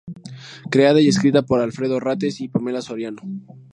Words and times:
Creada 0.71 0.99
y 0.99 1.07
escrita 1.09 1.43
por 1.43 1.61
Alfredo 1.61 1.99
Rates 1.99 2.41
y 2.41 2.47
Pamela 2.47 2.81
Soriano. 2.81 3.21